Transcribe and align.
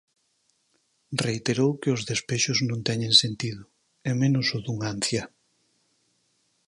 Reiterou 1.25 1.71
que 1.81 1.93
os 1.95 2.01
despexos 2.11 2.59
non 2.69 2.79
teñen 2.87 3.13
sentido, 3.23 3.61
e 4.09 4.11
menos 4.21 4.47
o 4.57 4.59
dunha 4.65 4.87
anciá. 4.95 5.23